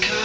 to 0.00 0.23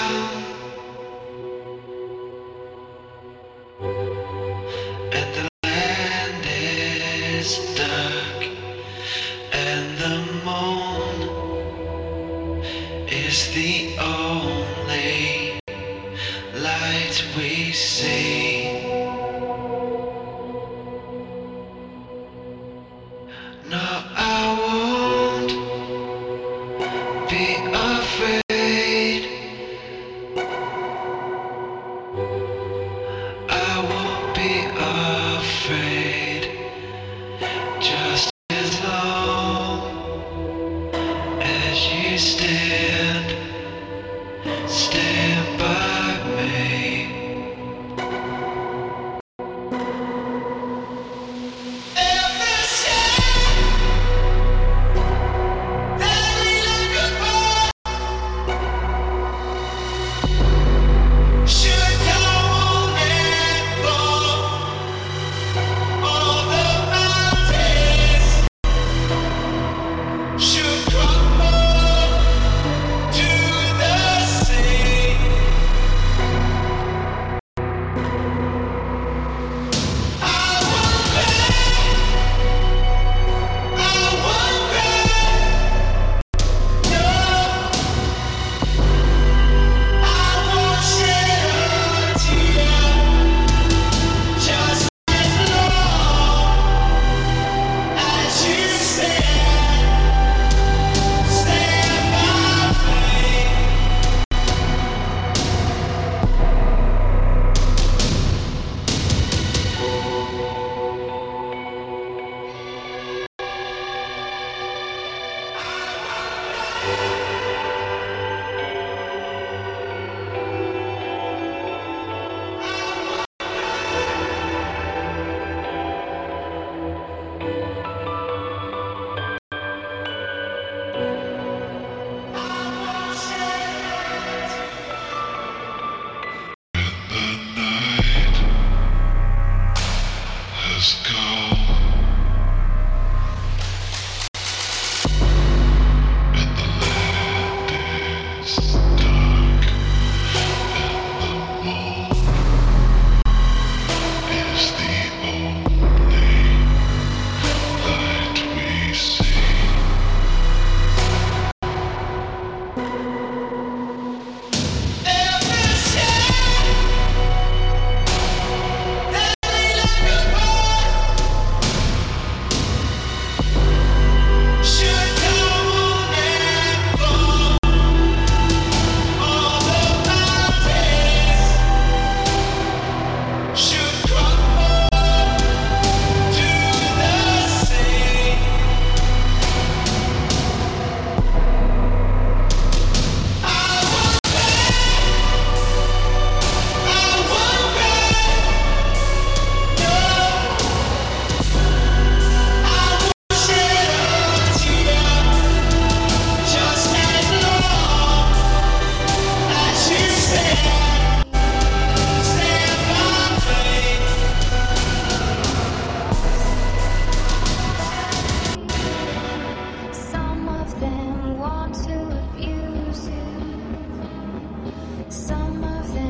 Some 225.30 225.64
of 225.64 225.94
them. 225.94 226.09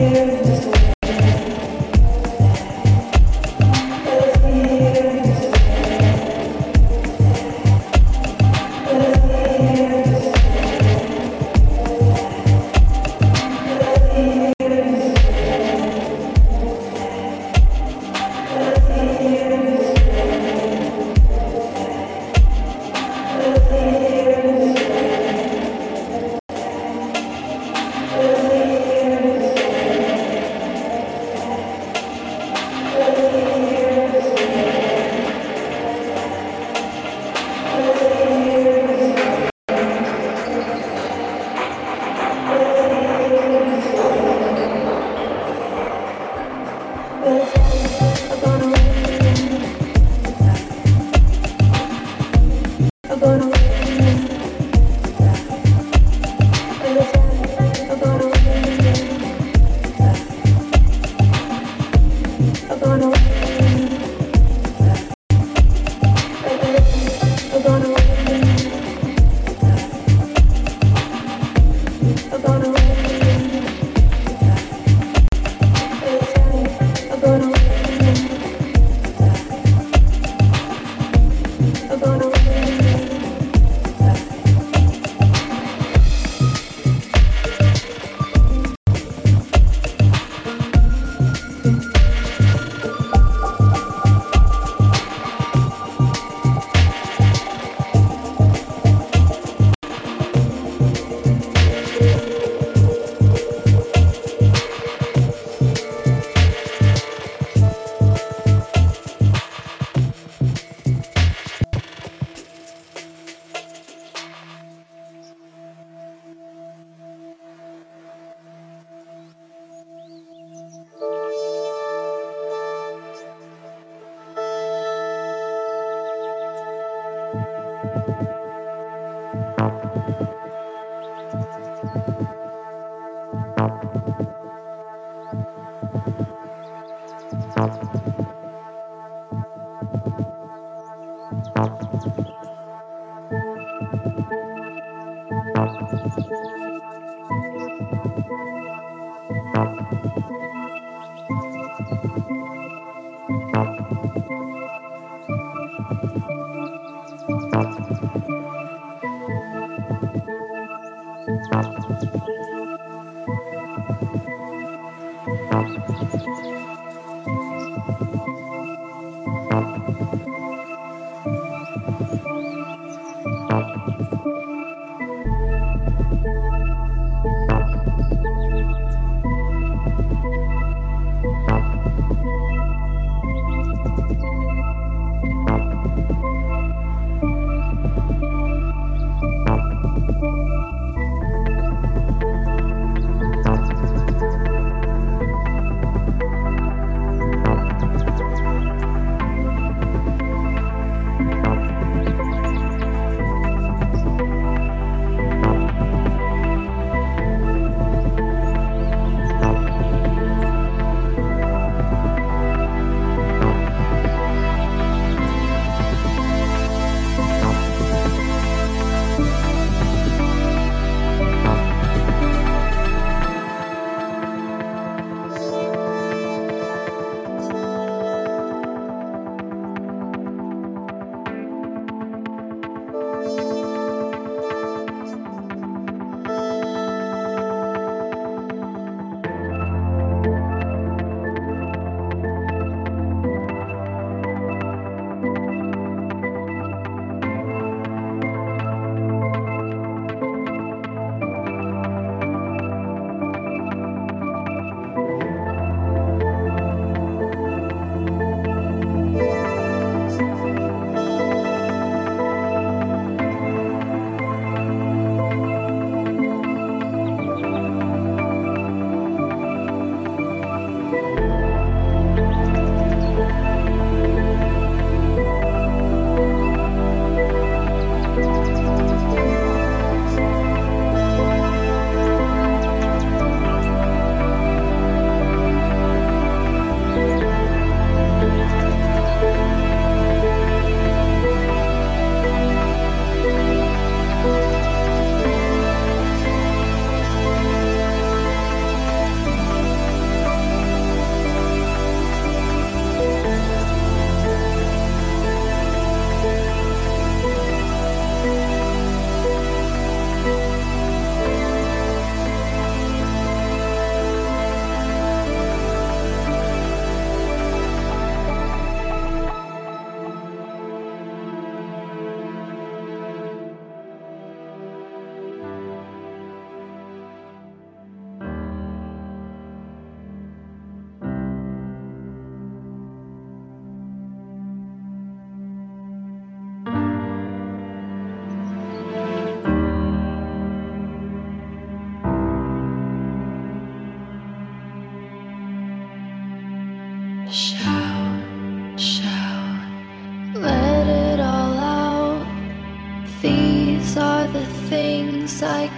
here. 0.00 0.49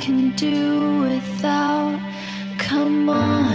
can 0.03 0.31
do 0.31 1.03
without. 1.03 1.97
Come 2.59 3.09
on, 3.09 3.55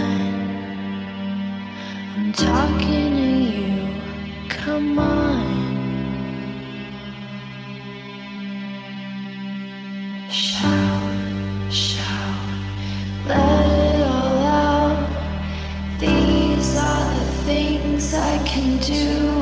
I'm 2.16 2.32
talking 2.32 3.10
to 3.20 3.30
you. 3.52 4.48
Come 4.48 4.98
on. 4.98 5.46
Shout, 10.30 11.70
shout, 11.70 12.48
let 13.26 13.66
it 13.90 14.00
all 14.06 14.46
out. 14.46 15.10
These 15.98 16.78
are 16.78 17.14
the 17.14 17.26
things 17.44 18.14
I 18.14 18.38
can 18.46 18.78
do. 18.78 19.37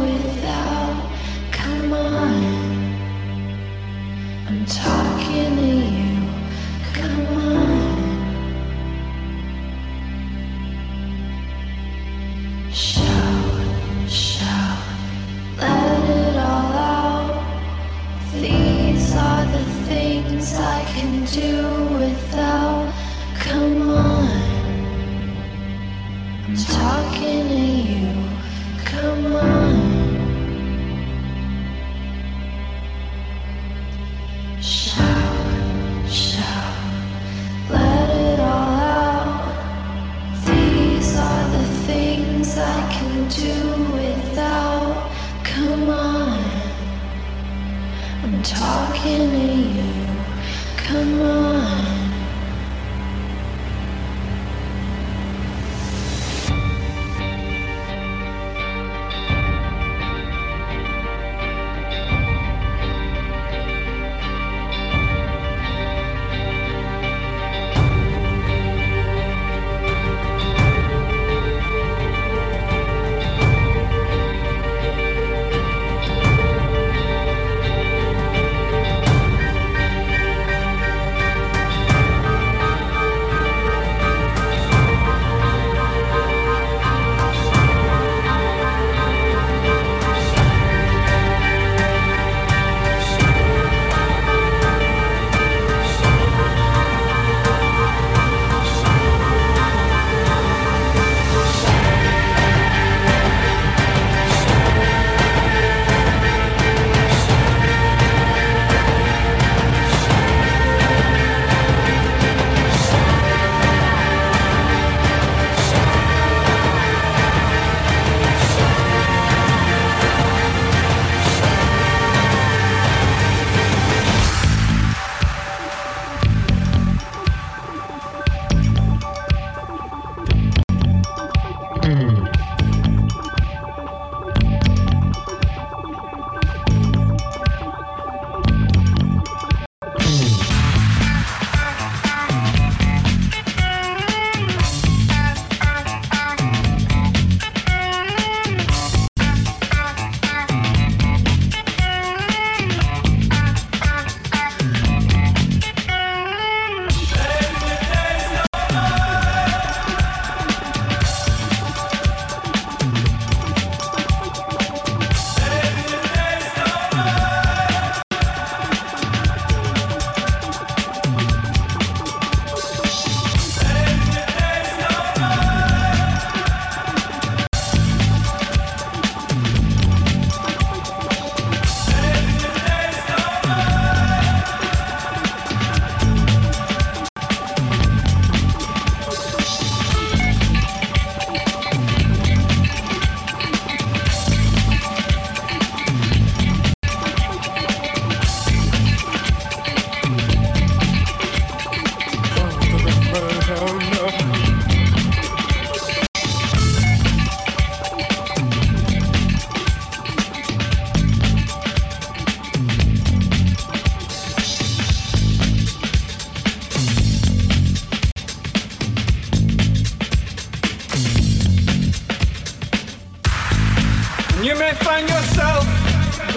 You 224.42 224.54
may 224.54 224.72
find 224.74 225.08
yourself 225.08 225.64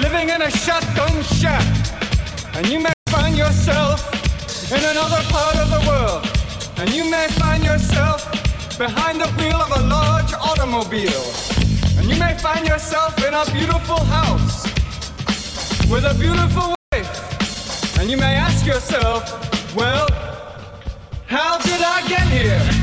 living 0.02 0.30
in 0.30 0.42
a 0.42 0.50
shotgun 0.50 1.22
shack. 1.22 1.64
And 2.56 2.66
you 2.68 2.80
may 2.80 2.94
find 3.10 3.38
yourself 3.38 4.02
in 4.72 4.80
another 4.80 5.22
part 5.30 5.58
of 5.58 5.70
the 5.70 5.84
world. 5.86 6.26
And 6.80 6.90
you 6.94 7.12
may 7.12 7.28
find 7.28 7.62
yourself 7.62 8.32
behind 8.78 9.20
the 9.20 9.28
wheel 9.38 9.58
of 9.58 9.72
a 9.76 9.88
large 9.88 10.32
automobile. 10.34 11.26
And 11.98 12.10
you 12.10 12.18
may 12.18 12.38
find 12.38 12.66
yourself 12.66 13.18
in 13.20 13.34
a 13.34 13.44
beautiful 13.52 14.00
house 14.06 14.64
with 15.92 16.06
a 16.06 16.16
beautiful 16.18 16.74
wife. 16.94 18.00
And 18.00 18.10
you 18.10 18.16
may 18.16 18.36
ask 18.36 18.66
yourself, 18.66 19.76
well, 19.76 20.08
how 21.28 21.58
did 21.58 21.82
I 21.82 22.08
get 22.08 22.28
here? 22.30 22.79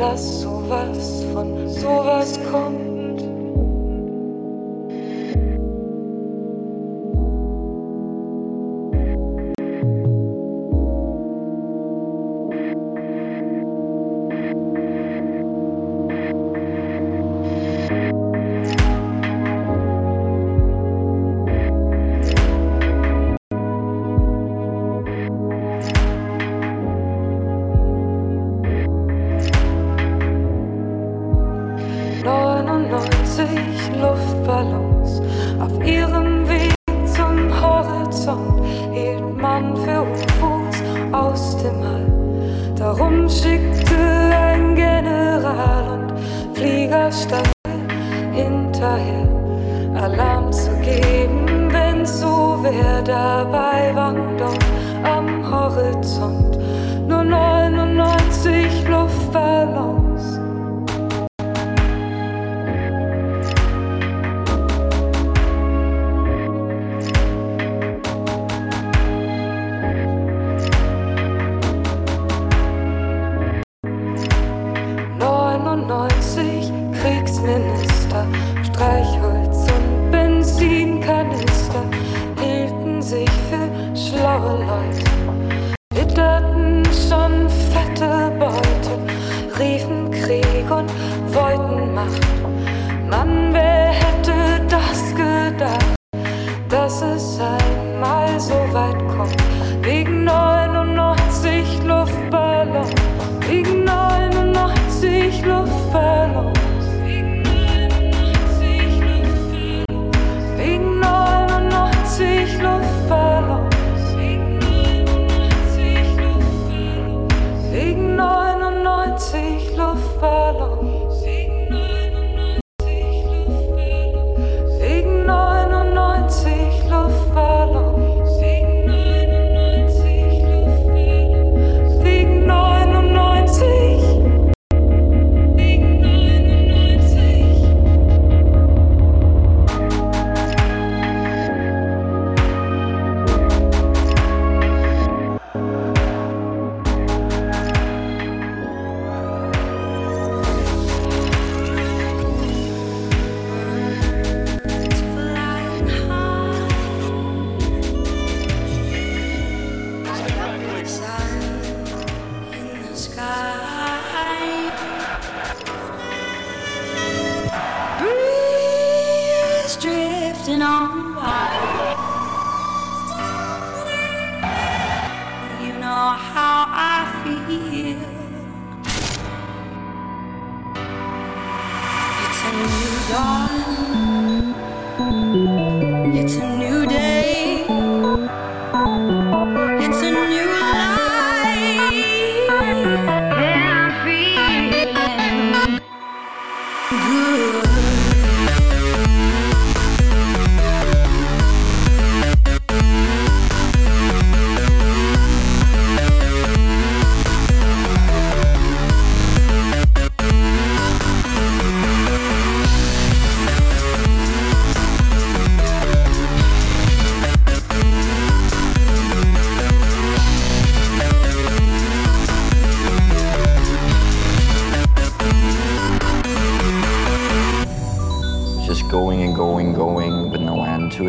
Dass 0.00 0.40
sowas 0.40 1.26
von 1.34 1.68
sowas 1.68 2.40
kommt. 2.50 2.99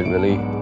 Cars 0.04 0.61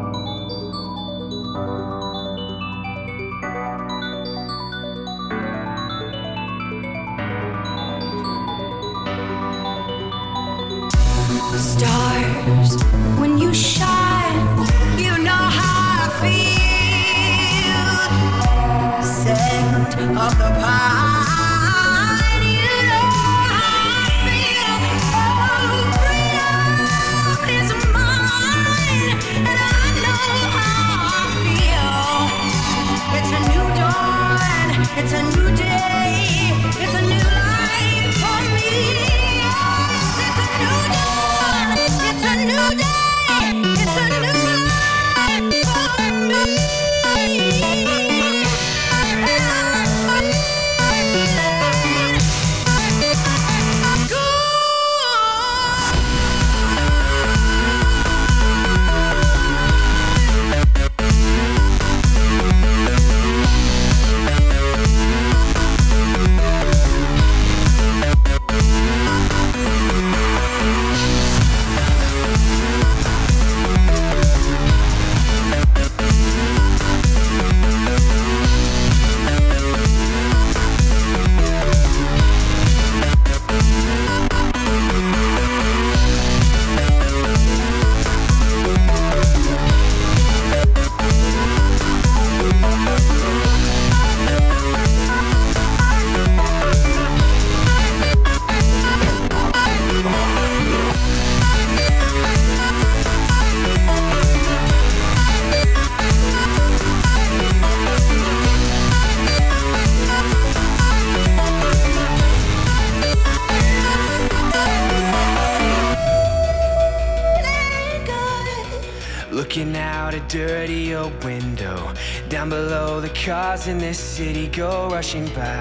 in 123.70 123.78
this 123.78 124.00
city 124.00 124.48
go 124.48 124.90
rushing 124.90 125.28
by. 125.36 125.59